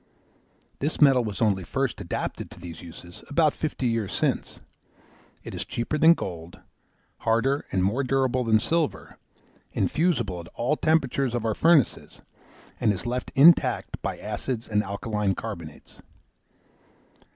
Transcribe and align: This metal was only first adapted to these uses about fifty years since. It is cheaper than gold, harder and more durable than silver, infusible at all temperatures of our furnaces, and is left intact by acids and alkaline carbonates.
This 0.79 0.99
metal 0.99 1.23
was 1.23 1.43
only 1.43 1.63
first 1.63 2.01
adapted 2.01 2.49
to 2.49 2.59
these 2.59 2.81
uses 2.81 3.23
about 3.29 3.53
fifty 3.53 3.85
years 3.85 4.11
since. 4.11 4.59
It 5.43 5.53
is 5.53 5.63
cheaper 5.63 5.95
than 5.95 6.15
gold, 6.15 6.57
harder 7.19 7.65
and 7.71 7.83
more 7.83 8.03
durable 8.03 8.43
than 8.43 8.59
silver, 8.59 9.19
infusible 9.73 10.39
at 10.39 10.47
all 10.55 10.75
temperatures 10.75 11.35
of 11.35 11.45
our 11.45 11.53
furnaces, 11.53 12.21
and 12.79 12.91
is 12.91 13.05
left 13.05 13.31
intact 13.35 14.01
by 14.01 14.17
acids 14.17 14.67
and 14.67 14.81
alkaline 14.81 15.35
carbonates. 15.35 16.01